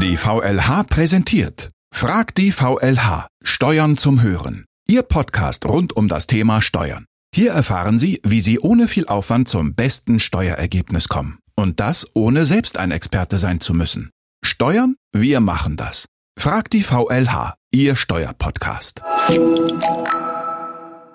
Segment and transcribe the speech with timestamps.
[0.00, 3.28] Die VLH präsentiert Frag die VLH.
[3.42, 4.64] Steuern zum Hören.
[4.88, 7.06] Ihr Podcast rund um das Thema Steuern.
[7.34, 11.38] Hier erfahren Sie, wie Sie ohne viel Aufwand zum besten Steuerergebnis kommen.
[11.54, 14.10] Und das ohne selbst ein Experte sein zu müssen.
[14.44, 14.96] Steuern?
[15.12, 16.06] Wir machen das.
[16.38, 17.54] Frag die VLH.
[17.72, 19.02] Ihr Steuerpodcast.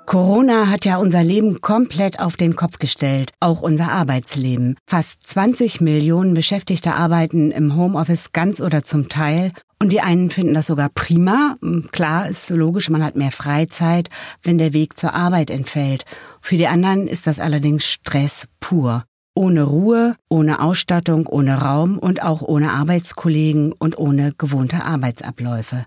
[0.05, 4.75] Corona hat ja unser Leben komplett auf den Kopf gestellt, auch unser Arbeitsleben.
[4.87, 10.53] Fast 20 Millionen Beschäftigte arbeiten im Homeoffice ganz oder zum Teil und die einen finden
[10.53, 11.55] das sogar prima.
[11.91, 14.09] Klar, ist logisch, man hat mehr Freizeit,
[14.43, 16.05] wenn der Weg zur Arbeit entfällt.
[16.41, 19.05] Für die anderen ist das allerdings Stress pur.
[19.33, 25.85] Ohne Ruhe, ohne Ausstattung, ohne Raum und auch ohne Arbeitskollegen und ohne gewohnte Arbeitsabläufe.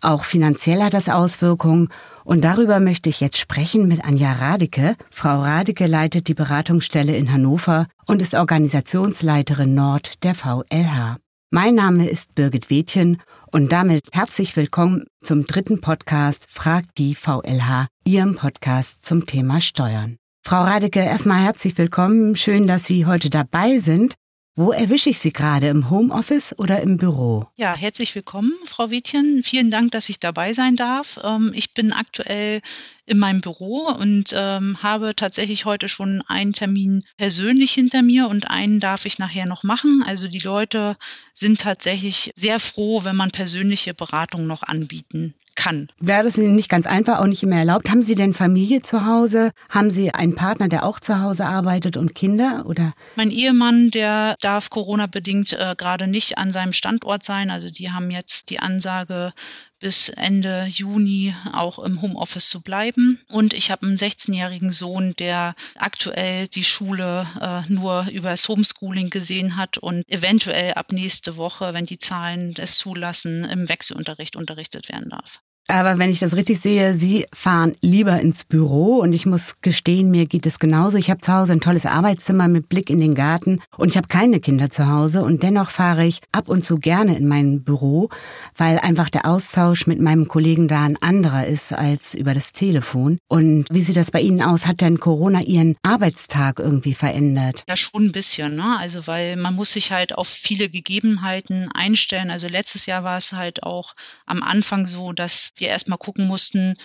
[0.00, 1.88] Auch finanziell hat das Auswirkungen
[2.26, 4.96] und darüber möchte ich jetzt sprechen mit Anja Radeke.
[5.10, 11.18] Frau Radeke leitet die Beratungsstelle in Hannover und ist Organisationsleiterin Nord der VLH.
[11.50, 17.86] Mein Name ist Birgit Wädchen und damit herzlich willkommen zum dritten Podcast Fragt die VLH,
[18.04, 20.16] Ihrem Podcast zum Thema Steuern.
[20.44, 22.34] Frau Radeke, erstmal herzlich willkommen.
[22.34, 24.14] Schön, dass Sie heute dabei sind.
[24.58, 25.68] Wo erwische ich Sie gerade?
[25.68, 27.46] Im Homeoffice oder im Büro?
[27.56, 29.42] Ja, herzlich willkommen, Frau Wittchen.
[29.44, 31.20] Vielen Dank, dass ich dabei sein darf.
[31.22, 32.62] Ähm, ich bin aktuell
[33.04, 38.48] in meinem Büro und ähm, habe tatsächlich heute schon einen Termin persönlich hinter mir und
[38.48, 40.02] einen darf ich nachher noch machen.
[40.06, 40.96] Also die Leute
[41.34, 45.88] sind tatsächlich sehr froh, wenn man persönliche Beratung noch anbieten kann.
[45.98, 47.90] Wäre das nicht ganz einfach, auch nicht immer erlaubt?
[47.90, 49.50] Haben Sie denn Familie zu Hause?
[49.68, 52.64] Haben Sie einen Partner, der auch zu Hause arbeitet und Kinder?
[52.66, 52.92] Oder?
[53.16, 57.50] Mein Ehemann, der darf Corona-bedingt äh, gerade nicht an seinem Standort sein.
[57.50, 59.32] Also die haben jetzt die Ansage,
[59.78, 63.20] bis Ende Juni auch im Homeoffice zu bleiben.
[63.28, 69.56] Und ich habe einen 16-jährigen Sohn, der aktuell die Schule äh, nur übers Homeschooling gesehen
[69.56, 75.10] hat und eventuell ab nächste Woche, wenn die Zahlen es zulassen, im Wechselunterricht unterrichtet werden
[75.10, 75.42] darf.
[75.68, 80.10] Aber wenn ich das richtig sehe, Sie fahren lieber ins Büro und ich muss gestehen,
[80.10, 80.96] mir geht es genauso.
[80.96, 84.06] Ich habe zu Hause ein tolles Arbeitszimmer mit Blick in den Garten und ich habe
[84.06, 88.10] keine Kinder zu Hause und dennoch fahre ich ab und zu gerne in mein Büro,
[88.56, 93.18] weil einfach der Austausch mit meinem Kollegen da ein anderer ist als über das Telefon.
[93.26, 94.66] Und wie sieht das bei Ihnen aus?
[94.66, 97.64] Hat denn Corona Ihren Arbeitstag irgendwie verändert?
[97.68, 98.76] Ja, schon ein bisschen, ne?
[98.78, 102.30] Also weil man muss sich halt auf viele Gegebenheiten einstellen.
[102.30, 103.94] Also letztes Jahr war es halt auch
[104.26, 106.76] am Anfang so, dass wir erstmal gucken mussten,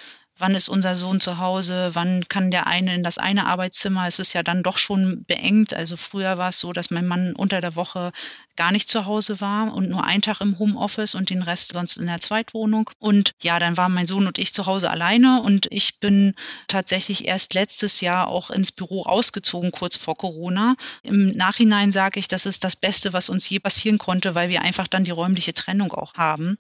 [0.41, 4.07] wann ist unser Sohn zu Hause, wann kann der eine in das eine Arbeitszimmer.
[4.07, 5.73] Es ist ja dann doch schon beengt.
[5.73, 8.11] Also früher war es so, dass mein Mann unter der Woche
[8.57, 11.97] gar nicht zu Hause war und nur einen Tag im Homeoffice und den Rest sonst
[11.97, 12.89] in der Zweitwohnung.
[12.99, 16.33] Und ja, dann waren mein Sohn und ich zu Hause alleine und ich bin
[16.67, 20.75] tatsächlich erst letztes Jahr auch ins Büro ausgezogen, kurz vor Corona.
[21.03, 24.63] Im Nachhinein sage ich, das ist das Beste, was uns je passieren konnte, weil wir
[24.63, 26.57] einfach dann die räumliche Trennung auch haben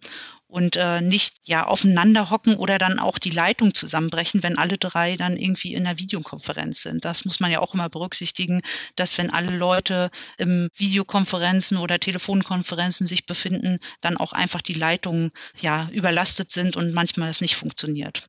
[0.51, 5.15] und äh, nicht ja aufeinander hocken oder dann auch die Leitung zusammenbrechen, wenn alle drei
[5.15, 7.05] dann irgendwie in einer Videokonferenz sind.
[7.05, 8.61] Das muss man ja auch immer berücksichtigen,
[8.97, 15.31] dass wenn alle Leute im Videokonferenzen oder Telefonkonferenzen sich befinden, dann auch einfach die Leitungen
[15.61, 18.27] ja überlastet sind und manchmal es nicht funktioniert.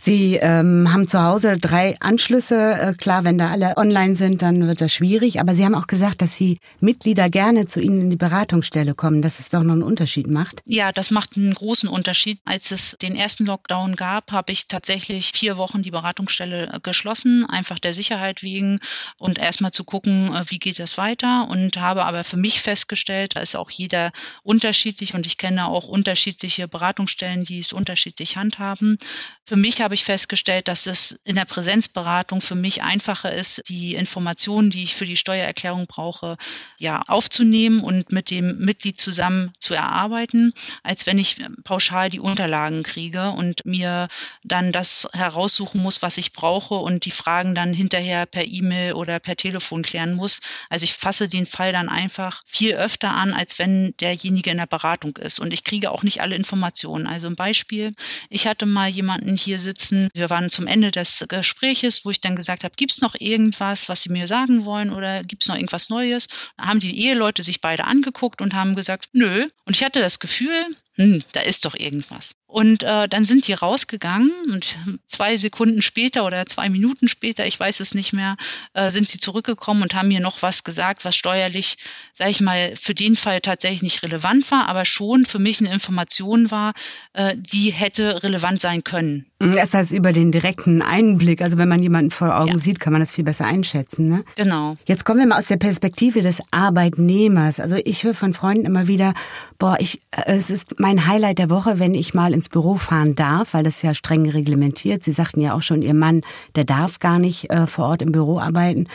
[0.00, 2.78] Sie ähm, haben zu Hause drei Anschlüsse.
[2.80, 5.38] Äh, klar, wenn da alle online sind, dann wird das schwierig.
[5.38, 9.20] Aber Sie haben auch gesagt, dass Sie Mitglieder gerne zu Ihnen in die Beratungsstelle kommen,
[9.20, 10.62] dass es doch noch einen Unterschied macht.
[10.64, 12.38] Ja, das macht einen großen Unterschied.
[12.44, 17.44] Als es den ersten Lockdown gab, habe ich tatsächlich vier Wochen die Beratungsstelle äh, geschlossen,
[17.48, 18.78] einfach der Sicherheit wegen
[19.18, 23.36] und erstmal zu gucken, äh, wie geht das weiter und habe aber für mich festgestellt,
[23.36, 28.96] da ist auch jeder unterschiedlich und ich kenne auch unterschiedliche Beratungsstellen, die es unterschiedlich handhaben.
[29.44, 33.94] Für mich habe ich festgestellt, dass es in der Präsenzberatung für mich einfacher ist, die
[33.94, 36.36] Informationen, die ich für die Steuererklärung brauche,
[36.78, 40.52] ja, aufzunehmen und mit dem Mitglied zusammen zu erarbeiten,
[40.82, 44.08] als wenn ich ich pauschal die Unterlagen kriege und mir
[44.44, 49.18] dann das heraussuchen muss, was ich brauche und die Fragen dann hinterher per E-Mail oder
[49.18, 50.40] per Telefon klären muss.
[50.68, 54.66] Also ich fasse den Fall dann einfach viel öfter an, als wenn derjenige in der
[54.66, 55.38] Beratung ist.
[55.38, 57.06] Und ich kriege auch nicht alle Informationen.
[57.06, 57.94] Also ein Beispiel,
[58.30, 62.36] ich hatte mal jemanden hier sitzen, wir waren zum Ende des Gespräches, wo ich dann
[62.36, 65.56] gesagt habe, gibt es noch irgendwas, was Sie mir sagen wollen oder gibt es noch
[65.56, 66.28] irgendwas Neues?
[66.56, 69.48] Da haben die Eheleute sich beide angeguckt und haben gesagt, nö.
[69.64, 70.66] Und ich hatte das Gefühl,
[70.96, 72.34] hm, da ist doch irgendwas.
[72.52, 74.76] Und äh, dann sind die rausgegangen und
[75.06, 78.36] zwei Sekunden später oder zwei Minuten später, ich weiß es nicht mehr,
[78.74, 81.78] äh, sind sie zurückgekommen und haben mir noch was gesagt, was steuerlich,
[82.12, 85.72] sage ich mal, für den Fall tatsächlich nicht relevant war, aber schon für mich eine
[85.72, 86.74] Information war,
[87.14, 89.24] äh, die hätte relevant sein können.
[89.38, 92.58] Das heißt über den direkten Einblick, also wenn man jemanden vor Augen ja.
[92.58, 94.08] sieht, kann man das viel besser einschätzen.
[94.08, 94.24] Ne?
[94.36, 94.76] Genau.
[94.86, 97.60] Jetzt kommen wir mal aus der Perspektive des Arbeitnehmers.
[97.60, 99.14] Also ich höre von Freunden immer wieder,
[99.58, 103.14] boah, ich, äh, es ist mein Highlight der Woche, wenn ich mal ins Büro fahren
[103.14, 105.04] darf, weil das ja streng reglementiert.
[105.04, 106.22] Sie sagten ja auch schon, Ihr Mann,
[106.56, 108.88] der darf gar nicht äh, vor Ort im Büro arbeiten.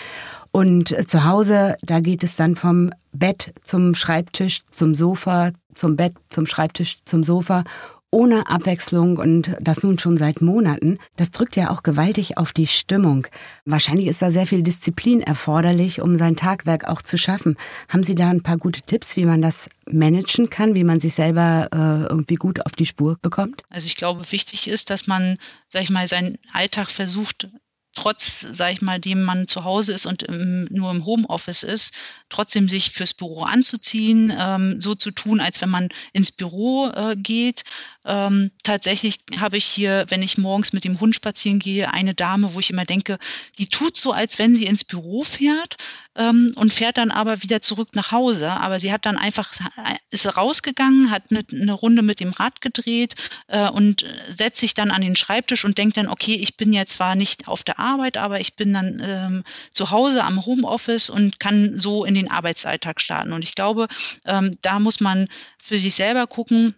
[0.52, 5.96] Und äh, zu Hause, da geht es dann vom Bett zum Schreibtisch, zum Sofa, zum
[5.96, 7.64] Bett, zum Schreibtisch, zum Sofa
[8.18, 12.66] ohne Abwechslung und das nun schon seit Monaten, das drückt ja auch gewaltig auf die
[12.66, 13.28] Stimmung.
[13.64, 17.58] Wahrscheinlich ist da sehr viel Disziplin erforderlich, um sein Tagwerk auch zu schaffen.
[17.90, 21.14] Haben Sie da ein paar gute Tipps, wie man das managen kann, wie man sich
[21.14, 23.62] selber äh, irgendwie gut auf die Spur bekommt?
[23.69, 25.38] Also ich glaube, wichtig ist, dass man,
[25.70, 27.48] sag ich mal, seinen Alltag versucht
[27.98, 31.94] trotz, sag ich mal, dem man zu Hause ist und im, nur im Homeoffice ist,
[32.30, 37.16] trotzdem sich fürs Büro anzuziehen, ähm, so zu tun, als wenn man ins Büro äh,
[37.16, 37.63] geht.
[38.07, 42.54] Ähm, tatsächlich habe ich hier, wenn ich morgens mit dem Hund spazieren gehe, eine Dame,
[42.54, 43.19] wo ich immer denke,
[43.57, 45.75] die tut so, als wenn sie ins Büro fährt
[46.15, 48.50] ähm, und fährt dann aber wieder zurück nach Hause.
[48.50, 49.51] Aber sie hat dann einfach,
[50.09, 53.15] ist rausgegangen, hat eine, eine Runde mit dem Rad gedreht
[53.48, 56.86] äh, und setzt sich dann an den Schreibtisch und denkt dann, okay, ich bin ja
[56.86, 59.44] zwar nicht auf der Arbeit, aber ich bin dann ähm,
[59.74, 63.33] zu Hause am Homeoffice und kann so in den Arbeitsalltag starten.
[63.33, 63.89] Und ich glaube,
[64.25, 65.27] ähm, da muss man
[65.60, 66.74] für sich selber gucken,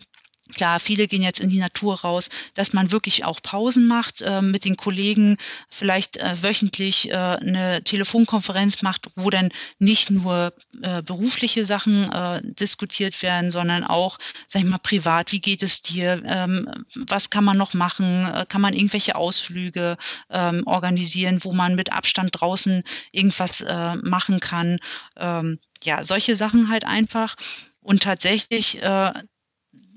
[0.54, 4.42] Klar, viele gehen jetzt in die Natur raus, dass man wirklich auch Pausen macht, äh,
[4.42, 5.38] mit den Kollegen
[5.70, 12.42] vielleicht äh, wöchentlich äh, eine Telefonkonferenz macht, wo dann nicht nur äh, berufliche Sachen äh,
[12.44, 14.18] diskutiert werden, sondern auch,
[14.48, 15.32] sag ich mal, privat.
[15.32, 16.24] Wie geht es dir?
[16.26, 18.26] Ähm, was kann man noch machen?
[18.26, 19.98] Äh, kann man irgendwelche Ausflüge
[20.32, 23.66] ähm, organisieren, wo man mit Abstand draußen irgendwas
[24.02, 24.80] machen kann?
[25.18, 27.36] Ähm, ja, solche Sachen halt einfach.
[27.82, 28.80] Und tatsächlich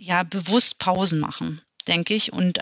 [0.02, 2.32] ja bewusst Pausen machen, denke ich.
[2.32, 2.58] Und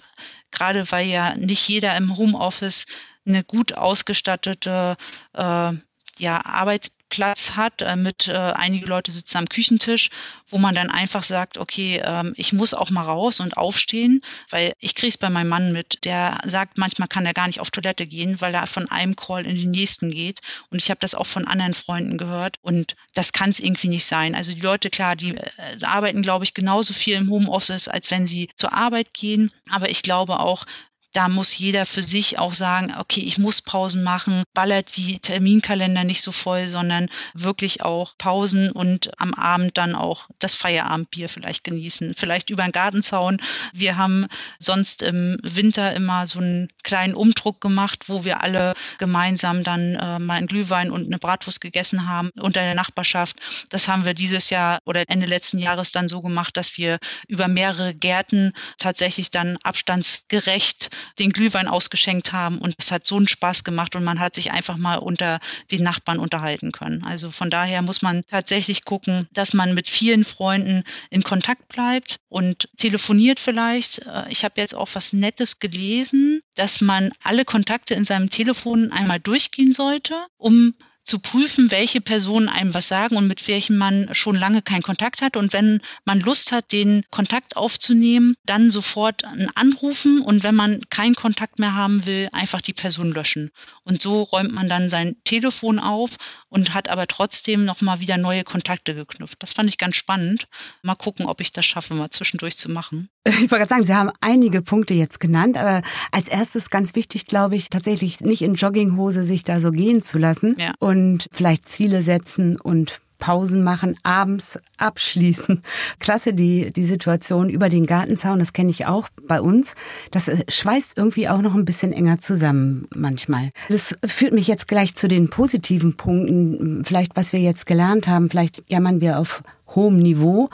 [0.51, 2.87] gerade weil ja nicht jeder im Homeoffice
[3.27, 4.97] eine gut ausgestattete
[5.33, 5.73] äh,
[6.21, 10.11] ja, Arbeitsplatz hat, äh, mit äh, einige Leute sitzen am Küchentisch,
[10.49, 14.75] wo man dann einfach sagt, okay, ähm, ich muss auch mal raus und aufstehen, weil
[14.79, 17.71] ich kriege es bei meinem Mann mit, der sagt, manchmal kann er gar nicht auf
[17.71, 20.41] Toilette gehen, weil er von einem Call in den nächsten geht.
[20.71, 24.05] Und ich habe das auch von anderen Freunden gehört und das kann es irgendwie nicht
[24.05, 24.35] sein.
[24.35, 25.51] Also die Leute, klar, die äh,
[25.83, 29.51] arbeiten, glaube ich, genauso viel im Homeoffice, als wenn sie zur Arbeit gehen.
[29.71, 30.67] Aber ich glaube auch,
[31.13, 36.05] da muss jeder für sich auch sagen, okay, ich muss Pausen machen, ballert die Terminkalender
[36.05, 41.65] nicht so voll, sondern wirklich auch Pausen und am Abend dann auch das Feierabendbier vielleicht
[41.65, 43.39] genießen, vielleicht über den Gartenzaun.
[43.73, 44.27] Wir haben
[44.59, 50.19] sonst im Winter immer so einen kleinen Umdruck gemacht, wo wir alle gemeinsam dann äh,
[50.19, 53.37] mal einen Glühwein und eine Bratwurst gegessen haben unter der Nachbarschaft.
[53.69, 57.49] Das haben wir dieses Jahr oder Ende letzten Jahres dann so gemacht, dass wir über
[57.49, 63.65] mehrere Gärten tatsächlich dann abstandsgerecht den Glühwein ausgeschenkt haben und es hat so einen Spaß
[63.65, 67.05] gemacht und man hat sich einfach mal unter den Nachbarn unterhalten können.
[67.05, 72.17] Also von daher muss man tatsächlich gucken, dass man mit vielen Freunden in Kontakt bleibt
[72.29, 74.01] und telefoniert vielleicht.
[74.07, 78.93] Äh, ich habe jetzt auch was Nettes gelesen, dass man alle Kontakte in seinem Telefon
[78.93, 84.15] einmal durchgehen sollte, um zu prüfen, welche Personen einem was sagen und mit welchen man
[84.15, 85.37] schon lange keinen Kontakt hat.
[85.37, 89.25] Und wenn man Lust hat, den Kontakt aufzunehmen, dann sofort
[89.55, 93.51] anrufen und wenn man keinen Kontakt mehr haben will, einfach die Person löschen.
[93.83, 96.11] Und so räumt man dann sein Telefon auf
[96.49, 99.43] und hat aber trotzdem nochmal wieder neue Kontakte geknüpft.
[99.43, 100.49] Das fand ich ganz spannend.
[100.83, 103.09] Mal gucken, ob ich das schaffe, mal zwischendurch zu machen.
[103.25, 107.27] Ich wollte gerade sagen, Sie haben einige Punkte jetzt genannt, aber als erstes ganz wichtig,
[107.27, 110.73] glaube ich, tatsächlich nicht in Jogginghose sich da so gehen zu lassen ja.
[110.79, 115.63] und vielleicht Ziele setzen und Pausen machen, abends abschließen.
[116.01, 119.75] Klasse, die, die Situation über den Gartenzaun, das kenne ich auch bei uns.
[120.11, 123.51] Das äh, schweißt irgendwie auch noch ein bisschen enger zusammen manchmal.
[123.69, 126.83] Das führt mich jetzt gleich zu den positiven Punkten.
[126.85, 130.49] Vielleicht, was wir jetzt gelernt haben, vielleicht jammern wir auf hohem Niveau.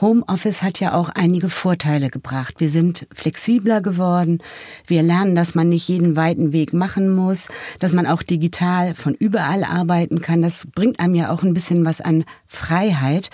[0.00, 2.54] Homeoffice hat ja auch einige Vorteile gebracht.
[2.58, 4.38] Wir sind flexibler geworden.
[4.86, 7.48] Wir lernen, dass man nicht jeden weiten Weg machen muss,
[7.80, 10.42] dass man auch digital von überall arbeiten kann.
[10.42, 13.30] Das bringt einem ja auch ein bisschen was an Freiheit,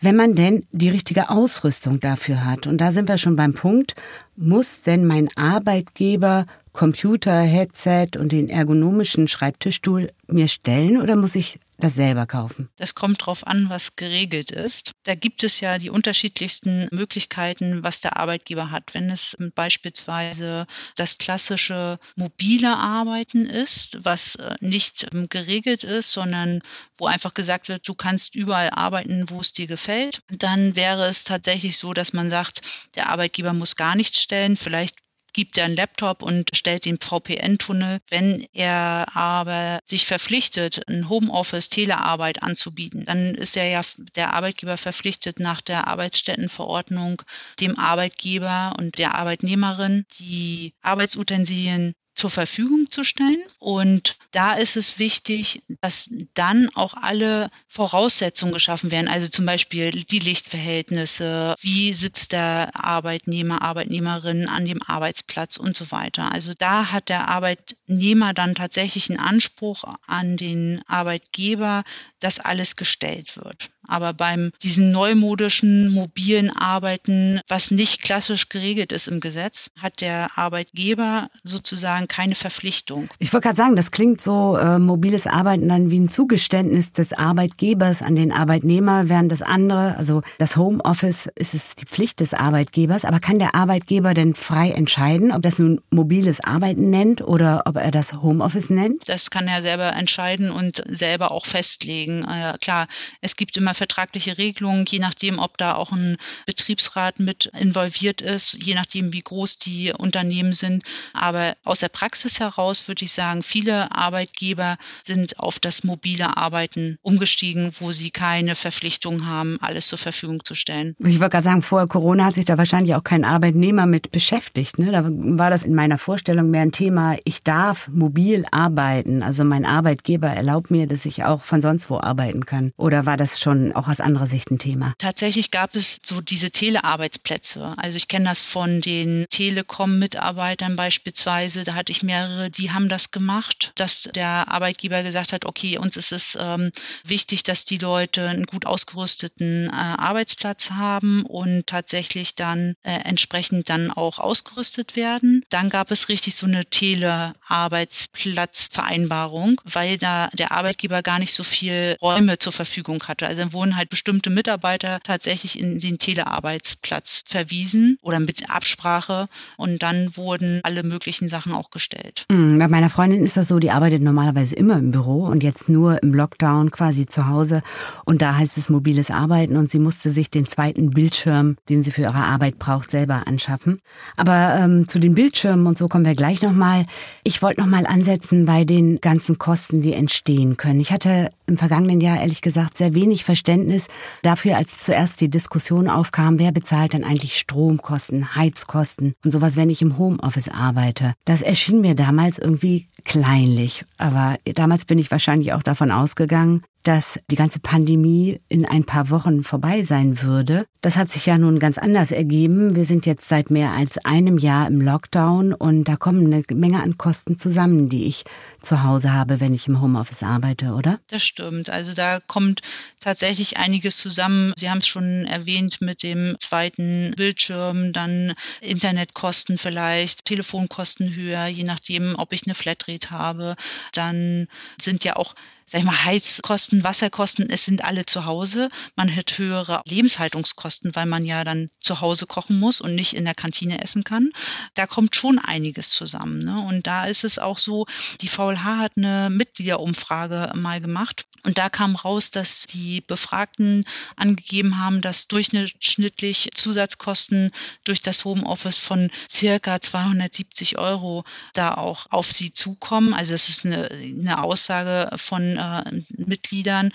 [0.00, 2.66] wenn man denn die richtige Ausrüstung dafür hat.
[2.66, 3.94] Und da sind wir schon beim Punkt,
[4.36, 11.58] muss denn mein Arbeitgeber Computer, Headset und den ergonomischen Schreibtischstuhl mir stellen oder muss ich
[11.80, 12.68] das selber kaufen?
[12.76, 14.92] Das kommt darauf an, was geregelt ist.
[15.04, 18.94] Da gibt es ja die unterschiedlichsten Möglichkeiten, was der Arbeitgeber hat.
[18.94, 26.60] Wenn es beispielsweise das klassische mobile Arbeiten ist, was äh, nicht ähm, geregelt ist, sondern
[26.98, 29.89] wo einfach gesagt wird, du kannst überall arbeiten, wo es dir gefällt,
[30.28, 32.60] dann wäre es tatsächlich so, dass man sagt,
[32.96, 34.56] der Arbeitgeber muss gar nichts stellen.
[34.56, 34.96] Vielleicht
[35.32, 38.00] gibt er einen Laptop und stellt den VPN-Tunnel.
[38.08, 43.82] Wenn er aber sich verpflichtet, ein Homeoffice, Telearbeit anzubieten, dann ist er ja
[44.16, 47.22] der Arbeitgeber verpflichtet, nach der Arbeitsstättenverordnung
[47.60, 53.42] dem Arbeitgeber und der Arbeitnehmerin die Arbeitsutensilien zur Verfügung zu stellen.
[53.58, 59.08] Und da ist es wichtig, dass dann auch alle Voraussetzungen geschaffen werden.
[59.08, 65.90] Also zum Beispiel die Lichtverhältnisse, wie sitzt der Arbeitnehmer, Arbeitnehmerin an dem Arbeitsplatz und so
[65.90, 66.32] weiter.
[66.32, 71.84] Also da hat der Arbeitnehmer dann tatsächlich einen Anspruch an den Arbeitgeber,
[72.18, 73.70] dass alles gestellt wird.
[73.90, 80.28] Aber beim diesen neumodischen mobilen Arbeiten, was nicht klassisch geregelt ist im Gesetz, hat der
[80.36, 83.08] Arbeitgeber sozusagen keine Verpflichtung.
[83.18, 87.12] Ich wollte gerade sagen, das klingt so äh, mobiles Arbeiten dann wie ein Zugeständnis des
[87.12, 92.32] Arbeitgebers an den Arbeitnehmer, während das andere, also das Homeoffice, ist es die Pflicht des
[92.32, 93.04] Arbeitgebers.
[93.04, 97.76] Aber kann der Arbeitgeber denn frei entscheiden, ob das nun mobiles Arbeiten nennt oder ob
[97.76, 99.08] er das Homeoffice nennt?
[99.08, 102.24] Das kann er selber entscheiden und selber auch festlegen.
[102.24, 102.86] Äh, klar,
[103.20, 108.62] es gibt immer vertragliche Regelungen, je nachdem, ob da auch ein Betriebsrat mit involviert ist,
[108.62, 110.84] je nachdem, wie groß die Unternehmen sind.
[111.14, 116.98] Aber aus der Praxis heraus würde ich sagen, viele Arbeitgeber sind auf das mobile Arbeiten
[117.00, 120.94] umgestiegen, wo sie keine Verpflichtung haben, alles zur Verfügung zu stellen.
[120.98, 124.78] Ich wollte gerade sagen, vor Corona hat sich da wahrscheinlich auch kein Arbeitnehmer mit beschäftigt.
[124.78, 124.92] Ne?
[124.92, 129.22] Da war das in meiner Vorstellung mehr ein Thema, ich darf mobil arbeiten.
[129.22, 132.72] Also mein Arbeitgeber erlaubt mir, dass ich auch von sonst wo arbeiten kann.
[132.76, 134.94] Oder war das schon auch aus anderer Sicht ein Thema?
[134.98, 137.74] Tatsächlich gab es so diese Telearbeitsplätze.
[137.76, 141.64] Also ich kenne das von den Telekom-Mitarbeitern beispielsweise.
[141.64, 145.96] Da hatte ich mehrere, die haben das gemacht, dass der Arbeitgeber gesagt hat, okay, uns
[145.96, 146.70] ist es ähm,
[147.04, 153.70] wichtig, dass die Leute einen gut ausgerüsteten äh, Arbeitsplatz haben und tatsächlich dann äh, entsprechend
[153.70, 155.44] dann auch ausgerüstet werden.
[155.50, 161.96] Dann gab es richtig so eine Telearbeitsplatzvereinbarung, weil da der Arbeitgeber gar nicht so viel
[162.00, 163.26] Räume zur Verfügung hatte.
[163.26, 170.16] Also wurden halt bestimmte Mitarbeiter tatsächlich in den Telearbeitsplatz verwiesen oder mit Absprache und dann
[170.16, 172.26] wurden alle möglichen Sachen auch gestellt.
[172.30, 175.68] Mhm, bei meiner Freundin ist das so, die arbeitet normalerweise immer im Büro und jetzt
[175.68, 177.62] nur im Lockdown quasi zu Hause
[178.04, 181.90] und da heißt es mobiles Arbeiten und sie musste sich den zweiten Bildschirm, den sie
[181.90, 183.80] für ihre Arbeit braucht, selber anschaffen.
[184.16, 186.86] Aber ähm, zu den Bildschirmen und so kommen wir gleich nochmal.
[187.24, 190.80] Ich wollte nochmal ansetzen bei den ganzen Kosten, die entstehen können.
[190.80, 193.88] Ich hatte im vergangenen Jahr ehrlich gesagt sehr wenig Verständnis Verständnis
[194.22, 199.70] dafür, als zuerst die Diskussion aufkam, wer bezahlt denn eigentlich Stromkosten, Heizkosten und sowas, wenn
[199.70, 201.14] ich im Homeoffice arbeite.
[201.24, 203.86] Das erschien mir damals irgendwie kleinlich.
[203.96, 209.10] Aber damals bin ich wahrscheinlich auch davon ausgegangen, dass die ganze Pandemie in ein paar
[209.10, 210.64] Wochen vorbei sein würde.
[210.80, 212.74] Das hat sich ja nun ganz anders ergeben.
[212.74, 216.82] Wir sind jetzt seit mehr als einem Jahr im Lockdown und da kommen eine Menge
[216.82, 218.24] an Kosten zusammen, die ich
[218.60, 220.98] zu Hause habe, wenn ich im Homeoffice arbeite, oder?
[221.08, 221.68] Das stimmt.
[221.68, 222.62] Also da kommt
[223.00, 224.54] tatsächlich einiges zusammen.
[224.56, 228.32] Sie haben es schon erwähnt mit dem zweiten Bildschirm, dann
[228.62, 233.56] Internetkosten vielleicht, Telefonkosten höher, je nachdem, ob ich eine Flatrate habe.
[233.92, 234.48] Dann
[234.80, 235.34] sind ja auch
[235.70, 238.70] sag ich mal, Heizkosten, Wasserkosten, es sind alle zu Hause.
[238.96, 243.24] Man hat höhere Lebenshaltungskosten, weil man ja dann zu Hause kochen muss und nicht in
[243.24, 244.32] der Kantine essen kann.
[244.74, 246.40] Da kommt schon einiges zusammen.
[246.40, 246.60] Ne?
[246.60, 247.86] Und da ist es auch so,
[248.20, 253.84] die VLH hat eine Mitgliederumfrage mal gemacht und da kam raus, dass die Befragten
[254.16, 257.50] angegeben haben, dass durchschnittlich Zusatzkosten
[257.84, 261.24] durch das Homeoffice von circa 270 Euro
[261.54, 263.14] da auch auf sie zukommen.
[263.14, 266.90] Also das ist eine, eine Aussage von äh, Mitgliedern.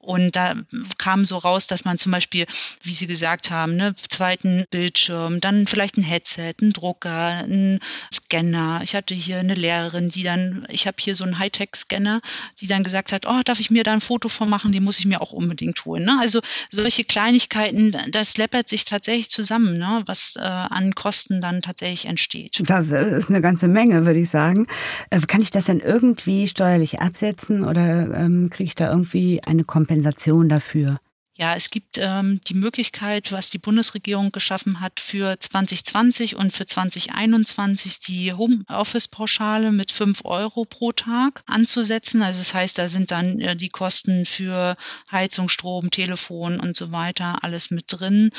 [0.00, 0.54] Und da
[0.96, 2.46] kam so raus, dass man zum Beispiel,
[2.82, 7.80] wie Sie gesagt haben, ne, zweiten Bildschirm, dann vielleicht ein Headset, ein Drucker, ein
[8.12, 8.80] Scanner.
[8.82, 12.22] Ich hatte hier eine Lehrerin, die dann, ich habe hier so einen Hightech-Scanner,
[12.60, 14.98] die dann gesagt hat, oh, darf ich mir da ein Foto von machen, den muss
[14.98, 16.04] ich mir auch unbedingt holen.
[16.04, 16.18] Ne?
[16.20, 16.40] Also
[16.70, 20.02] solche Kleinigkeiten, das läppert sich tatsächlich zusammen, ne?
[20.06, 22.62] was äh, an Kosten dann tatsächlich entsteht.
[22.64, 24.66] Das ist eine ganze Menge, würde ich sagen.
[25.10, 29.64] Äh, kann ich das denn irgendwie steuerlich absetzen oder ähm, kriege ich da irgendwie eine
[29.90, 31.00] Kompensation dafür?
[31.34, 36.66] Ja, es gibt ähm, die Möglichkeit, was die Bundesregierung geschaffen hat für 2020 und für
[36.66, 42.22] 2021 die Homeoffice-Pauschale mit fünf Euro pro Tag anzusetzen.
[42.22, 44.76] Also das heißt, da sind dann äh, die Kosten für
[45.10, 48.30] Heizung, Strom, Telefon und so weiter alles mit drin.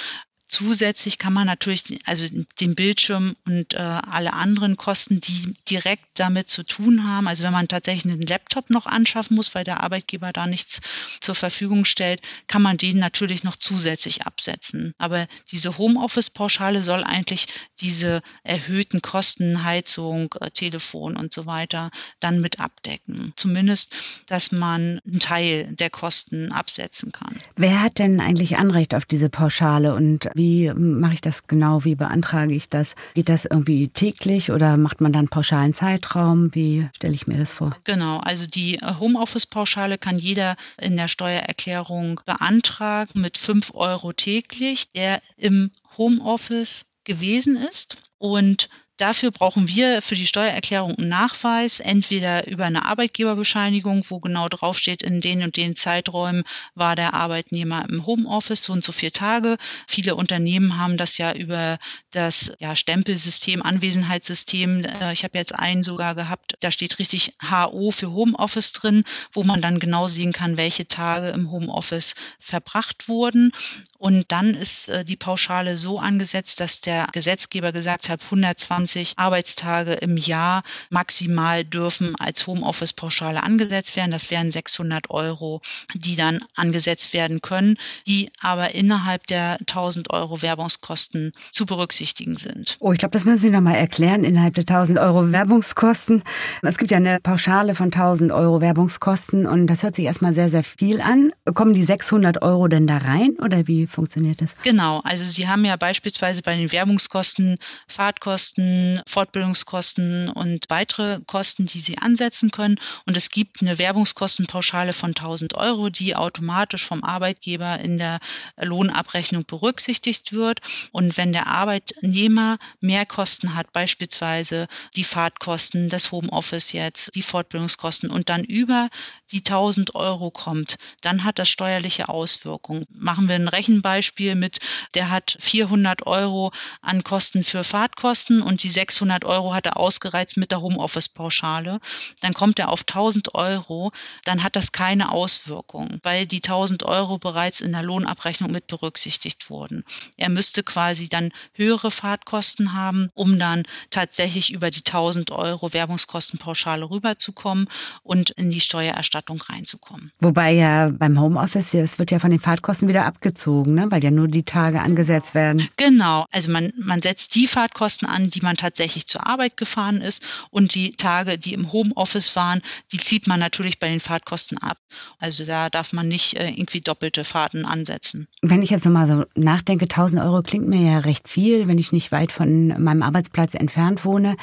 [0.51, 2.25] Zusätzlich kann man natürlich also
[2.59, 7.53] den Bildschirm und äh, alle anderen Kosten, die direkt damit zu tun haben, also wenn
[7.53, 10.81] man tatsächlich einen Laptop noch anschaffen muss, weil der Arbeitgeber da nichts
[11.21, 14.93] zur Verfügung stellt, kann man den natürlich noch zusätzlich absetzen.
[14.97, 17.47] Aber diese Homeoffice-Pauschale soll eigentlich
[17.79, 23.31] diese erhöhten Kosten, Heizung, äh, Telefon und so weiter dann mit abdecken.
[23.37, 23.95] Zumindest,
[24.27, 27.39] dass man einen Teil der Kosten absetzen kann.
[27.55, 30.40] Wer hat denn eigentlich Anrecht auf diese Pauschale und wie
[30.75, 31.85] mache ich das genau?
[31.85, 32.95] Wie beantrage ich das?
[33.13, 36.53] Geht das irgendwie täglich oder macht man dann pauschalen Zeitraum?
[36.53, 37.75] Wie stelle ich mir das vor?
[37.83, 45.21] Genau, also die Homeoffice-Pauschale kann jeder in der Steuererklärung beantragen mit 5 Euro täglich, der
[45.37, 47.97] im Homeoffice gewesen ist.
[48.17, 54.47] Und Dafür brauchen wir für die Steuererklärung einen Nachweis, entweder über eine Arbeitgeberbescheinigung, wo genau
[54.47, 56.43] draufsteht, in den und den Zeiträumen
[56.75, 59.57] war der Arbeitnehmer im Homeoffice, so und so vier Tage.
[59.87, 61.79] Viele Unternehmen haben das ja über
[62.11, 64.85] das ja, Stempelsystem, Anwesenheitssystem.
[64.85, 69.43] Äh, ich habe jetzt einen sogar gehabt, da steht richtig HO für Homeoffice drin, wo
[69.43, 73.51] man dann genau sehen kann, welche Tage im Homeoffice verbracht wurden.
[74.01, 79.93] Und dann ist äh, die Pauschale so angesetzt, dass der Gesetzgeber gesagt hat, 120 Arbeitstage
[79.93, 84.09] im Jahr maximal dürfen als Homeoffice-Pauschale angesetzt werden.
[84.09, 85.61] Das wären 600 Euro,
[85.93, 87.77] die dann angesetzt werden können,
[88.07, 92.77] die aber innerhalb der 1000 Euro Werbungskosten zu berücksichtigen sind.
[92.79, 96.23] Oh, ich glaube, das müssen Sie noch mal erklären, innerhalb der 1000 Euro Werbungskosten.
[96.63, 100.49] Es gibt ja eine Pauschale von 1000 Euro Werbungskosten und das hört sich erstmal sehr,
[100.49, 101.33] sehr viel an.
[101.53, 104.55] Kommen die 600 Euro denn da rein oder wie funktioniert das?
[104.63, 107.57] Genau, also Sie haben ja beispielsweise bei den Werbungskosten
[107.87, 112.79] Fahrtkosten, Fortbildungskosten und weitere Kosten, die Sie ansetzen können.
[113.05, 118.19] Und es gibt eine Werbungskostenpauschale von 1000 Euro, die automatisch vom Arbeitgeber in der
[118.57, 120.61] Lohnabrechnung berücksichtigt wird.
[120.91, 128.09] Und wenn der Arbeitnehmer mehr Kosten hat, beispielsweise die Fahrtkosten, das Homeoffice jetzt, die Fortbildungskosten
[128.09, 128.89] und dann über
[129.31, 132.85] die 1000 Euro kommt, dann hat das steuerliche Auswirkungen.
[132.89, 134.59] Machen wir ein Rechen Beispiel mit,
[134.95, 140.37] der hat 400 Euro an Kosten für Fahrtkosten und die 600 Euro hat er ausgereizt
[140.37, 141.79] mit der Homeoffice-Pauschale.
[142.21, 143.91] Dann kommt er auf 1000 Euro,
[144.25, 149.49] dann hat das keine Auswirkung, weil die 1000 Euro bereits in der Lohnabrechnung mit berücksichtigt
[149.49, 149.83] wurden.
[150.17, 156.89] Er müsste quasi dann höhere Fahrtkosten haben, um dann tatsächlich über die 1000 Euro Werbungskostenpauschale
[156.89, 157.67] rüberzukommen
[158.03, 160.11] und in die Steuererstattung reinzukommen.
[160.19, 163.91] Wobei ja beim Homeoffice, es wird ja von den Fahrtkosten wieder abgezogen Vergütung, ne?
[163.91, 165.67] weil ja nur die Tage angesetzt werden.
[165.77, 170.23] Genau, also man, man setzt die Fahrtkosten an, die man tatsächlich zur Arbeit gefahren ist
[170.49, 174.77] und die Tage, die im Homeoffice waren, die zieht man natürlich bei den Fahrtkosten ab.
[175.19, 178.27] Also da darf man nicht äh, irgendwie doppelte Fahrten ansetzen.
[178.41, 181.77] Wenn ich jetzt so mal so nachdenke, 1000 Euro klingt mir ja recht viel, wenn
[181.77, 184.35] ich nicht weit von meinem Arbeitsplatz entfernt wohne.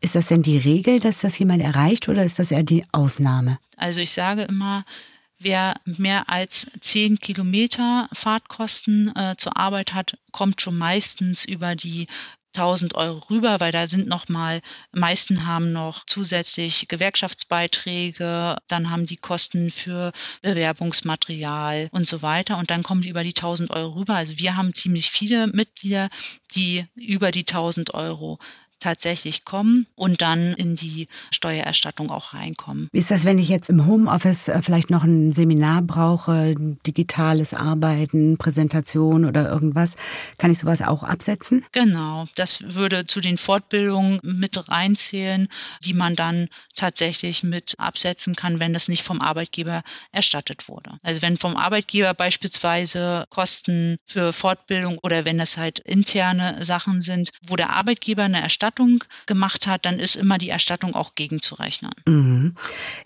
[0.00, 3.58] Ist das denn die Regel, dass das jemand erreicht oder ist das eher die Ausnahme?
[3.76, 4.84] Also ich sage immer,
[5.44, 12.06] Wer mehr als zehn Kilometer Fahrtkosten äh, zur Arbeit hat, kommt schon meistens über die
[12.54, 14.60] 1000 Euro rüber, weil da sind noch mal,
[14.92, 22.70] meisten haben noch zusätzlich Gewerkschaftsbeiträge, dann haben die Kosten für Bewerbungsmaterial und so weiter und
[22.70, 24.14] dann kommen die über die 1000 Euro rüber.
[24.14, 26.08] Also wir haben ziemlich viele Mitglieder,
[26.54, 28.38] die über die 1000 Euro
[28.82, 32.88] tatsächlich kommen und dann in die Steuererstattung auch reinkommen.
[32.92, 36.54] Wie ist das, wenn ich jetzt im Homeoffice äh, vielleicht noch ein Seminar brauche,
[36.86, 39.96] digitales Arbeiten, Präsentation oder irgendwas?
[40.38, 41.64] Kann ich sowas auch absetzen?
[41.72, 45.48] Genau, das würde zu den Fortbildungen mit reinzählen,
[45.84, 50.98] die man dann tatsächlich mit absetzen kann, wenn das nicht vom Arbeitgeber erstattet wurde.
[51.02, 57.30] Also wenn vom Arbeitgeber beispielsweise Kosten für Fortbildung oder wenn es halt interne Sachen sind,
[57.46, 61.92] wo der Arbeitgeber eine Erstattung Erstattung gemacht hat, dann ist immer die Erstattung auch gegenzurechnen.
[62.06, 62.54] Mhm.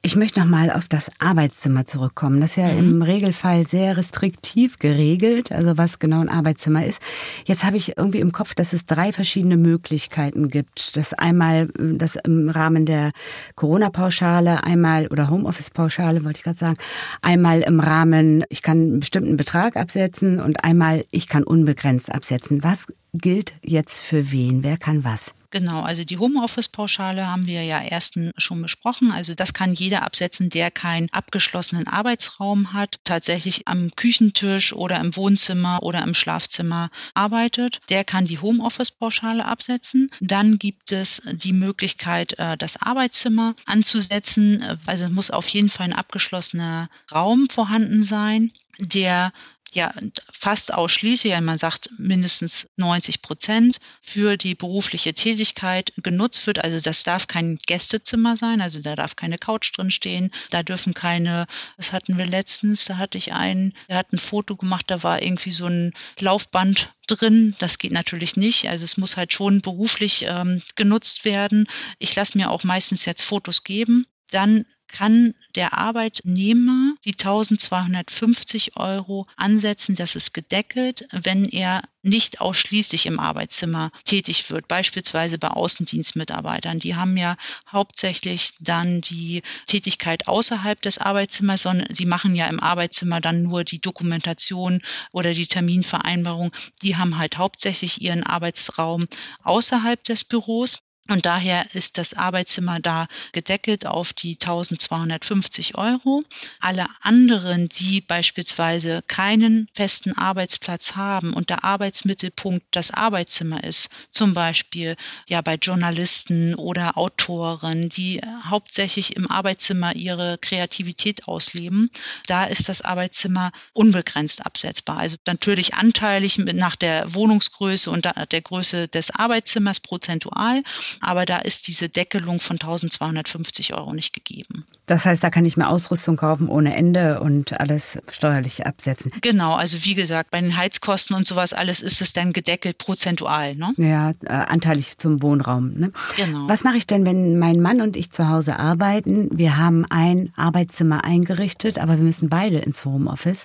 [0.03, 2.41] Ich möchte noch mal auf das Arbeitszimmer zurückkommen.
[2.41, 2.79] Das ist ja mhm.
[2.79, 7.03] im Regelfall sehr restriktiv geregelt, also was genau ein Arbeitszimmer ist.
[7.47, 10.97] Jetzt habe ich irgendwie im Kopf, dass es drei verschiedene Möglichkeiten gibt.
[10.97, 13.11] Das einmal das im Rahmen der
[13.57, 16.79] Corona-Pauschale, einmal oder Homeoffice-Pauschale, wollte ich gerade sagen,
[17.23, 22.63] einmal im Rahmen, ich kann einen bestimmten Betrag absetzen und einmal ich kann unbegrenzt absetzen.
[22.63, 22.87] Was
[23.19, 24.63] gilt jetzt für wen?
[24.63, 25.35] Wer kann was?
[25.51, 29.11] Genau, also die Homeoffice-Pauschale haben wir ja ersten schon besprochen.
[29.13, 35.17] Also das kann jeder absetzen, der keinen abgeschlossenen Arbeitsraum hat, tatsächlich am Küchentisch oder im
[35.17, 37.81] Wohnzimmer oder im Schlafzimmer arbeitet.
[37.89, 40.11] Der kann die Homeoffice-Pauschale absetzen.
[40.21, 44.63] Dann gibt es die Möglichkeit, äh, das Arbeitszimmer anzusetzen.
[44.87, 49.33] Also muss auf jeden Fall ein abgeschlossener Raum vorhanden sein der
[49.77, 49.93] ja
[50.33, 56.65] fast ausschließlich, man sagt mindestens 90 Prozent für die berufliche Tätigkeit genutzt wird.
[56.65, 60.95] Also das darf kein Gästezimmer sein, also da darf keine Couch drin stehen, da dürfen
[60.95, 65.03] keine, was hatten wir letztens, da hatte ich einen, der hat ein Foto gemacht, da
[65.03, 67.55] war irgendwie so ein Laufband drin.
[67.59, 68.69] Das geht natürlich nicht.
[68.69, 71.69] Also es muss halt schon beruflich ähm, genutzt werden.
[71.99, 74.07] Ich lasse mir auch meistens jetzt Fotos geben.
[74.31, 79.95] Dann kann der Arbeitnehmer die 1250 Euro ansetzen.
[79.95, 86.79] Das ist gedeckelt, wenn er nicht ausschließlich im Arbeitszimmer tätig wird, beispielsweise bei Außendienstmitarbeitern.
[86.79, 87.37] Die haben ja
[87.71, 93.65] hauptsächlich dann die Tätigkeit außerhalb des Arbeitszimmers, sondern sie machen ja im Arbeitszimmer dann nur
[93.65, 96.53] die Dokumentation oder die Terminvereinbarung.
[96.83, 99.07] Die haben halt hauptsächlich ihren Arbeitsraum
[99.43, 100.79] außerhalb des Büros.
[101.09, 106.23] Und daher ist das Arbeitszimmer da gedeckelt auf die 1250 Euro.
[106.61, 114.35] Alle anderen, die beispielsweise keinen festen Arbeitsplatz haben und der Arbeitsmittelpunkt das Arbeitszimmer ist, zum
[114.35, 114.97] Beispiel
[115.29, 121.91] ja bei Journalisten oder Autoren, die hauptsächlich im Arbeitszimmer ihre Kreativität ausleben,
[122.27, 124.99] da ist das Arbeitszimmer unbegrenzt absetzbar.
[124.99, 130.63] Also natürlich anteilig nach der Wohnungsgröße und der Größe des Arbeitszimmers prozentual
[131.01, 134.67] aber da ist diese Deckelung von 1250 Euro nicht gegeben.
[134.87, 139.11] Das heißt, da kann ich mir Ausrüstung kaufen ohne Ende und alles steuerlich absetzen.
[139.21, 143.57] Genau, also wie gesagt, bei den Heizkosten und sowas alles ist es dann gedeckelt prozentual.
[143.57, 143.75] Ne?
[143.79, 145.75] Ja, äh, anteilig zum Wohnraum.
[145.75, 145.93] Ne?
[146.17, 146.49] Genau.
[146.49, 149.29] Was mache ich denn, wenn mein Mann und ich zu Hause arbeiten?
[149.33, 153.45] Wir haben ein Arbeitszimmer eingerichtet, aber wir müssen beide ins Homeoffice.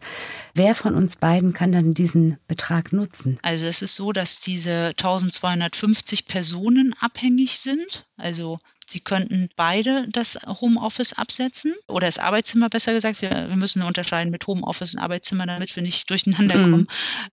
[0.54, 3.40] Wer von uns beiden kann dann diesen Betrag nutzen?
[3.42, 8.06] Also es ist so, dass diese 1250 Personen abhängig sind.
[8.18, 8.60] Also
[8.92, 13.22] Sie könnten beide das Homeoffice absetzen oder das Arbeitszimmer besser gesagt.
[13.22, 16.64] Wir, wir müssen unterscheiden mit Homeoffice und Arbeitszimmer, damit wir nicht durcheinander mhm.
[16.72, 16.88] kommen.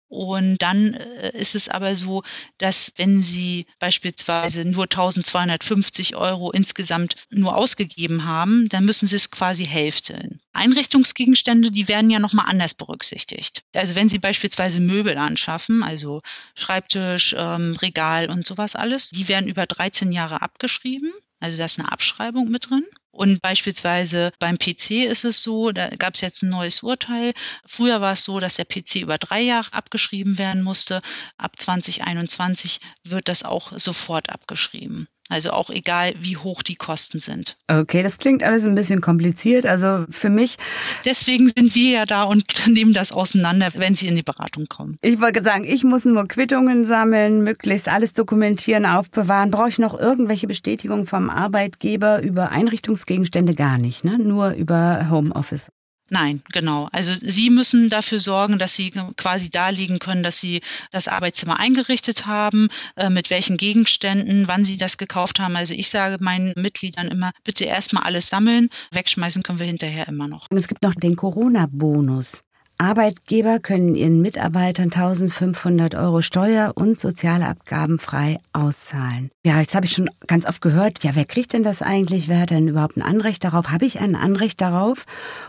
[0.08, 2.22] Und dann äh, ist es aber so,
[2.58, 9.30] dass wenn Sie beispielsweise nur 1250 Euro insgesamt nur ausgegeben haben, dann müssen Sie es
[9.30, 10.40] quasi hälfteln.
[10.52, 13.64] Einrichtungsgegenstände, die werden ja nochmal anders berücksichtigt.
[13.74, 16.22] Also wenn Sie beispielsweise Möbel anschaffen, also
[16.54, 21.12] Schreibtisch, ähm, Regal und sowas alles, die werden über 13 Jahre abgeschrieben.
[21.40, 22.85] Also da ist eine Abschreibung mit drin.
[23.11, 27.33] Und beispielsweise beim PC ist es so, da gab es jetzt ein neues Urteil.
[27.66, 31.01] Früher war es so, dass der PC über drei Jahre abgeschrieben werden musste.
[31.37, 35.09] Ab 2021 wird das auch sofort abgeschrieben.
[35.28, 37.56] Also auch egal, wie hoch die Kosten sind.
[37.68, 39.66] Okay, das klingt alles ein bisschen kompliziert.
[39.66, 40.56] Also für mich.
[41.04, 44.96] Deswegen sind wir ja da und nehmen das auseinander, wenn Sie in die Beratung kommen.
[45.02, 49.50] Ich wollte sagen, ich muss nur Quittungen sammeln, möglichst alles dokumentieren, aufbewahren.
[49.50, 53.54] Brauche ich noch irgendwelche Bestätigungen vom Arbeitgeber über Einrichtungsgegenstände?
[53.54, 54.18] Gar nicht, ne?
[54.18, 55.68] Nur über Homeoffice.
[56.10, 56.88] Nein, genau.
[56.92, 62.26] Also Sie müssen dafür sorgen, dass Sie quasi darlegen können, dass Sie das Arbeitszimmer eingerichtet
[62.26, 65.56] haben, äh, mit welchen Gegenständen, wann Sie das gekauft haben.
[65.56, 70.28] Also ich sage meinen Mitgliedern immer, bitte erstmal alles sammeln, wegschmeißen können wir hinterher immer
[70.28, 70.46] noch.
[70.50, 72.42] Es gibt noch den Corona-Bonus.
[72.80, 79.30] Arbeitgeber können ihren Mitarbeitern 1500 Euro Steuer- und Sozialabgaben frei auszahlen.
[79.44, 82.28] Ja, jetzt habe ich schon ganz oft gehört, ja, wer kriegt denn das eigentlich?
[82.28, 83.70] Wer hat denn überhaupt ein Anrecht darauf?
[83.70, 85.06] Habe ich ein Anrecht darauf?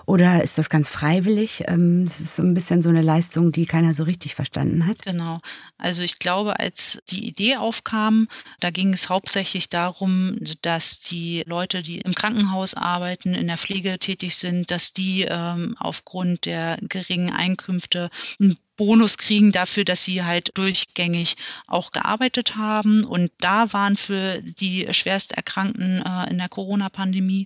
[0.07, 1.65] Oder ist das ganz freiwillig?
[1.67, 5.03] Ähm, es ist so ein bisschen so eine Leistung, die keiner so richtig verstanden hat.
[5.03, 5.39] Genau.
[5.77, 8.27] Also ich glaube, als die Idee aufkam,
[8.59, 13.99] da ging es hauptsächlich darum, dass die Leute, die im Krankenhaus arbeiten, in der Pflege
[13.99, 20.05] tätig sind, dass die ähm, aufgrund der geringen niedrigen Einkünfte einen Bonus kriegen dafür, dass
[20.05, 21.35] sie halt durchgängig
[21.67, 23.03] auch gearbeitet haben.
[23.03, 27.45] Und da waren für die schwerst Erkrankten äh, in der Corona-Pandemie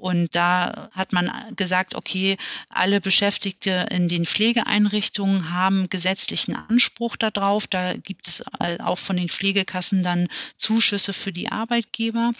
[0.00, 2.38] und da hat man gesagt, okay,
[2.70, 7.66] alle Beschäftigte in den Pflegeeinrichtungen haben gesetzlichen Anspruch darauf.
[7.66, 8.42] Da gibt es
[8.78, 12.32] auch von den Pflegekassen dann Zuschüsse für die Arbeitgeber.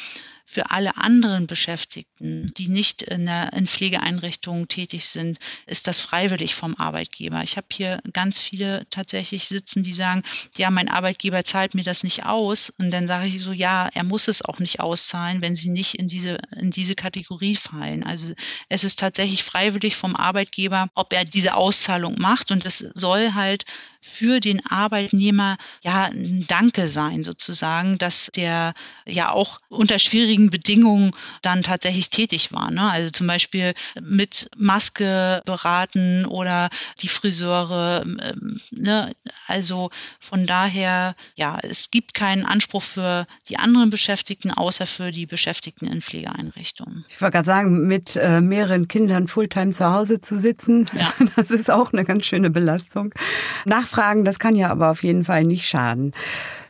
[0.53, 6.57] Für alle anderen Beschäftigten, die nicht in, der, in Pflegeeinrichtungen tätig sind, ist das freiwillig
[6.57, 7.45] vom Arbeitgeber.
[7.45, 10.25] Ich habe hier ganz viele tatsächlich sitzen, die sagen,
[10.57, 12.73] ja, mein Arbeitgeber zahlt mir das nicht aus.
[12.79, 15.95] Und dann sage ich so, ja, er muss es auch nicht auszahlen, wenn sie nicht
[15.95, 18.05] in diese, in diese Kategorie fallen.
[18.05, 18.35] Also
[18.69, 22.51] es ist tatsächlich freiwillig vom Arbeitgeber, ob er diese Auszahlung macht.
[22.51, 23.67] Und es soll halt
[24.01, 28.75] für den Arbeitnehmer ja ein Danke sein sozusagen, dass der
[29.07, 32.71] ja auch unter schwierigen Bedingungen dann tatsächlich tätig war.
[32.71, 32.91] Ne?
[32.91, 38.03] Also zum Beispiel mit Maske beraten oder die Friseure.
[38.05, 39.13] Ähm, ne?
[39.47, 45.27] Also von daher, ja, es gibt keinen Anspruch für die anderen Beschäftigten, außer für die
[45.27, 47.05] Beschäftigten in Pflegeeinrichtungen.
[47.09, 51.13] Ich wollte gerade sagen, mit äh, mehreren Kindern Fulltime zu Hause zu sitzen, ja.
[51.37, 53.13] das ist auch eine ganz schöne Belastung.
[53.91, 56.13] Nachfragen, das kann ja aber auf jeden Fall nicht schaden.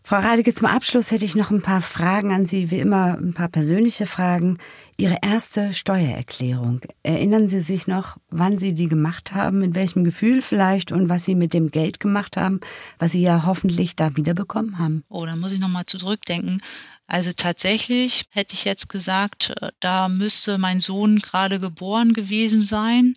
[0.02, 3.34] Frau Radeke, zum Abschluss hätte ich noch ein paar Fragen an Sie, wie immer ein
[3.34, 4.56] paar persönliche Fragen.
[4.96, 6.80] Ihre erste Steuererklärung.
[7.02, 11.26] Erinnern Sie sich noch, wann Sie die gemacht haben, mit welchem Gefühl vielleicht und was
[11.26, 12.60] Sie mit dem Geld gemacht haben,
[12.98, 15.04] was Sie ja hoffentlich da wiederbekommen haben?
[15.10, 16.62] Oh, da muss ich nochmal zurückdenken.
[17.06, 23.14] Also tatsächlich hätte ich jetzt gesagt, äh, da müsste mein Sohn gerade geboren gewesen sein.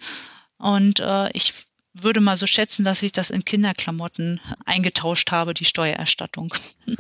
[0.58, 1.54] Und äh, ich
[1.94, 6.54] würde mal so schätzen, dass ich das in Kinderklamotten eingetauscht habe, die Steuererstattung.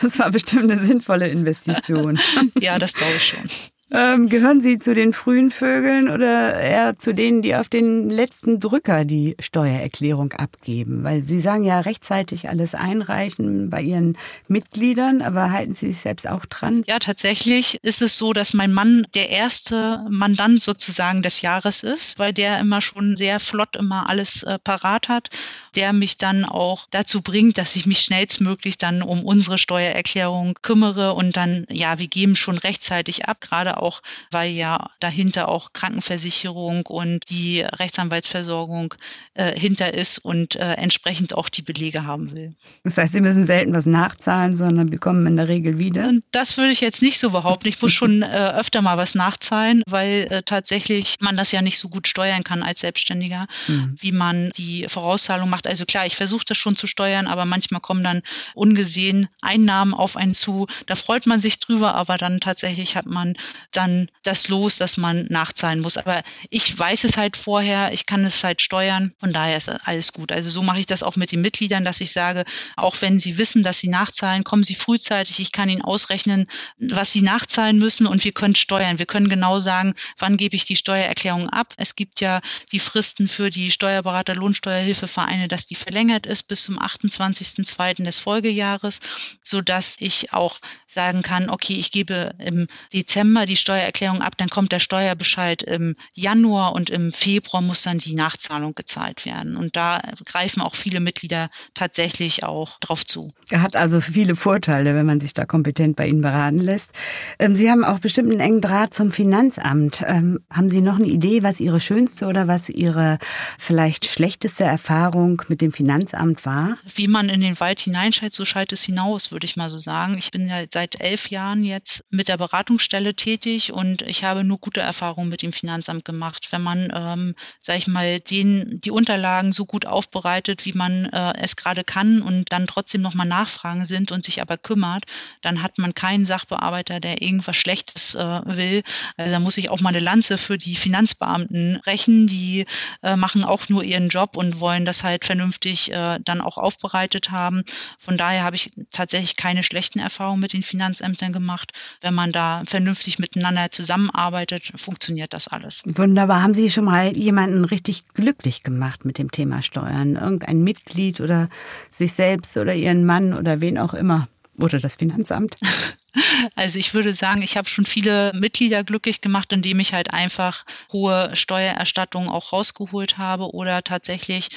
[0.00, 2.18] Das war bestimmt eine sinnvolle Investition.
[2.60, 3.50] Ja, das glaube ich schon.
[3.92, 8.60] Ähm, gehören Sie zu den frühen Vögeln oder eher zu denen, die auf den letzten
[8.60, 11.02] Drücker die Steuererklärung abgeben?
[11.02, 16.28] Weil Sie sagen ja rechtzeitig alles einreichen bei Ihren Mitgliedern, aber halten Sie sich selbst
[16.28, 16.84] auch dran?
[16.86, 22.18] Ja, tatsächlich ist es so, dass mein Mann der erste Mandant sozusagen des Jahres ist,
[22.20, 25.30] weil der immer schon sehr flott immer alles äh, parat hat,
[25.74, 31.14] der mich dann auch dazu bringt, dass ich mich schnellstmöglich dann um unsere Steuererklärung kümmere
[31.14, 36.86] und dann, ja, wir geben schon rechtzeitig ab, gerade auch, weil ja dahinter auch Krankenversicherung
[36.86, 38.94] und die Rechtsanwaltsversorgung
[39.34, 42.54] äh, hinter ist und äh, entsprechend auch die Belege haben will.
[42.84, 46.08] Das heißt, Sie müssen selten was nachzahlen, sondern bekommen in der Regel wieder?
[46.08, 47.68] Und das würde ich jetzt nicht so behaupten.
[47.68, 51.78] Ich muss schon äh, öfter mal was nachzahlen, weil äh, tatsächlich man das ja nicht
[51.78, 53.94] so gut steuern kann als Selbstständiger, mhm.
[53.98, 55.59] wie man die Vorauszahlung macht.
[55.66, 58.22] Also klar, ich versuche das schon zu steuern, aber manchmal kommen dann
[58.54, 60.66] ungesehen Einnahmen auf einen zu.
[60.86, 63.36] Da freut man sich drüber, aber dann tatsächlich hat man
[63.72, 65.96] dann das Los, dass man nachzahlen muss.
[65.96, 70.12] Aber ich weiß es halt vorher, ich kann es halt steuern, von daher ist alles
[70.12, 70.32] gut.
[70.32, 72.44] Also so mache ich das auch mit den Mitgliedern, dass ich sage,
[72.76, 76.46] auch wenn sie wissen, dass sie nachzahlen, kommen sie frühzeitig, ich kann ihnen ausrechnen,
[76.78, 78.98] was sie nachzahlen müssen und wir können steuern.
[78.98, 81.74] Wir können genau sagen, wann gebe ich die Steuererklärung ab.
[81.76, 82.40] Es gibt ja
[82.72, 88.04] die Fristen für die Steuerberater Lohnsteuerhilfevereine, dass die verlängert ist bis zum 28.02.
[88.04, 89.00] des Folgejahres,
[89.44, 94.72] sodass ich auch sagen kann, okay, ich gebe im Dezember die Steuererklärung ab, dann kommt
[94.72, 99.56] der Steuerbescheid im Januar und im Februar muss dann die Nachzahlung gezahlt werden.
[99.56, 103.32] Und da greifen auch viele Mitglieder tatsächlich auch drauf zu.
[103.50, 106.90] Er hat also viele Vorteile, wenn man sich da kompetent bei Ihnen beraten lässt.
[107.38, 110.02] Ähm, Sie haben auch bestimmt einen engen Draht zum Finanzamt.
[110.06, 113.18] Ähm, haben Sie noch eine Idee, was Ihre schönste oder was Ihre
[113.58, 116.76] vielleicht schlechteste Erfahrung mit dem Finanzamt war?
[116.94, 120.18] Wie man in den Wald hineinschaltet, so schaltet es hinaus, würde ich mal so sagen.
[120.18, 124.58] Ich bin ja seit elf Jahren jetzt mit der Beratungsstelle tätig und ich habe nur
[124.58, 126.48] gute Erfahrungen mit dem Finanzamt gemacht.
[126.50, 131.34] Wenn man, ähm, sage ich mal, den, die Unterlagen so gut aufbereitet, wie man äh,
[131.38, 135.04] es gerade kann und dann trotzdem nochmal Nachfragen sind und sich aber kümmert,
[135.42, 138.82] dann hat man keinen Sachbearbeiter, der irgendwas Schlechtes äh, will.
[139.16, 142.26] Also da muss ich auch mal eine Lanze für die Finanzbeamten rächen.
[142.26, 142.66] Die
[143.02, 147.30] äh, machen auch nur ihren Job und wollen das halt vernünftig äh, dann auch aufbereitet
[147.30, 147.62] haben.
[147.98, 152.62] Von daher habe ich tatsächlich keine schlechten Erfahrungen mit den Finanzämtern gemacht, wenn man da
[152.66, 155.82] vernünftig mit miteinander zusammenarbeitet, funktioniert das alles.
[155.84, 156.42] Wunderbar.
[156.42, 160.16] Haben Sie schon mal jemanden richtig glücklich gemacht mit dem Thema Steuern?
[160.16, 161.48] Irgendein Mitglied oder
[161.90, 164.28] sich selbst oder Ihren Mann oder wen auch immer?
[164.58, 165.56] Oder das Finanzamt?
[166.56, 170.64] Also ich würde sagen, ich habe schon viele Mitglieder glücklich gemacht, indem ich halt einfach
[170.92, 173.54] hohe Steuererstattungen auch rausgeholt habe.
[173.54, 174.48] Oder tatsächlich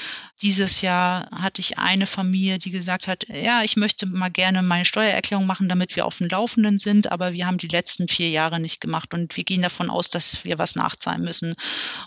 [0.41, 4.85] dieses Jahr hatte ich eine Familie, die gesagt hat, ja, ich möchte mal gerne meine
[4.85, 8.59] Steuererklärung machen, damit wir auf dem Laufenden sind, aber wir haben die letzten vier Jahre
[8.59, 11.55] nicht gemacht und wir gehen davon aus, dass wir was nachzahlen müssen.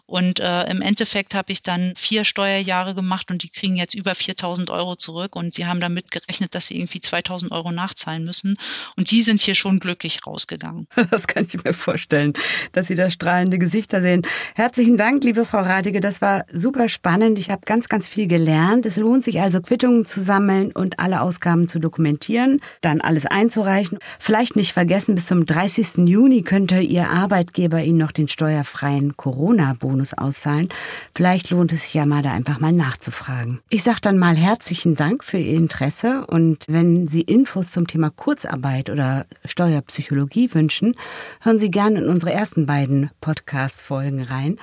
[0.04, 4.14] Und äh, im Endeffekt habe ich dann vier Steuerjahre gemacht und die kriegen jetzt über
[4.14, 8.56] 4000 Euro zurück und sie haben damit gerechnet, dass sie irgendwie 2000 Euro nachzahlen müssen.
[8.96, 10.86] Und die sind sind hier schon glücklich rausgegangen.
[11.10, 12.32] Das kann ich mir vorstellen,
[12.72, 14.22] dass Sie da strahlende Gesichter sehen.
[14.54, 16.00] Herzlichen Dank, liebe Frau Radige.
[16.00, 17.38] Das war super spannend.
[17.38, 18.86] Ich habe ganz, ganz viel gelernt.
[18.86, 23.98] Es lohnt sich also, Quittungen zu sammeln und alle Ausgaben zu dokumentieren, dann alles einzureichen.
[24.18, 26.08] Vielleicht nicht vergessen, bis zum 30.
[26.08, 30.70] Juni könnte Ihr Arbeitgeber Ihnen noch den steuerfreien Corona-Bonus auszahlen.
[31.14, 33.60] Vielleicht lohnt es sich ja mal, da einfach mal nachzufragen.
[33.68, 38.10] Ich sage dann mal herzlichen Dank für Ihr Interesse und wenn Sie Infos zum Thema
[38.10, 40.94] Kurzarbeit oder Steuerpsychologie wünschen,
[41.40, 44.58] hören Sie gerne in unsere ersten beiden Podcast-Folgen rein.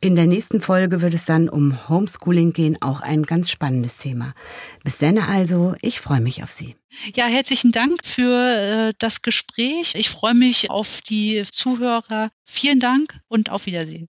[0.00, 4.34] In der nächsten Folge wird es dann um Homeschooling gehen, auch ein ganz spannendes Thema.
[4.82, 6.76] Bis dann also, ich freue mich auf Sie.
[7.14, 9.94] Ja, herzlichen Dank für äh, das Gespräch.
[9.96, 12.30] Ich freue mich auf die Zuhörer.
[12.44, 14.08] Vielen Dank und auf Wiedersehen.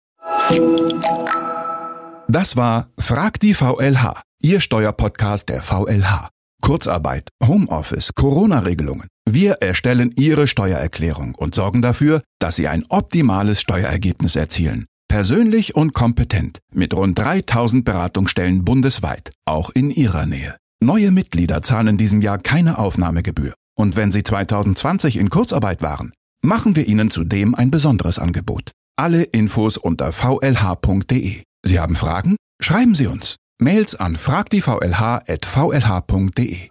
[2.27, 6.35] Das war Frag die VLH, Ihr Steuerpodcast der VLH.
[6.65, 9.08] Kurzarbeit, Homeoffice, Corona-Regelungen.
[9.30, 14.86] Wir erstellen Ihre Steuererklärung und sorgen dafür, dass Sie ein optimales Steuerergebnis erzielen.
[15.08, 20.56] Persönlich und kompetent, mit rund 3000 Beratungsstellen bundesweit, auch in Ihrer Nähe.
[20.84, 23.54] Neue Mitglieder zahlen in diesem Jahr keine Aufnahmegebühr.
[23.78, 28.71] Und wenn Sie 2020 in Kurzarbeit waren, machen wir Ihnen zudem ein besonderes Angebot.
[28.97, 31.43] Alle Infos unter vlh.de.
[31.63, 32.38] Sie haben Fragen?
[32.60, 33.36] Schreiben Sie uns.
[33.57, 36.69] Mails an fragdievlh.vlh.de.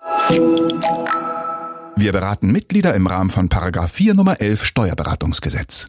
[1.96, 5.82] Wir beraten Mitglieder im Rahmen von Paragraph 4 Nummer 11 Steuerberatungsgesetz.